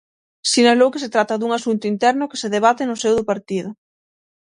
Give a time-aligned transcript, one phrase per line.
[0.51, 3.69] Sinalou que se trata dun asunto interno que se debate no seo do partido.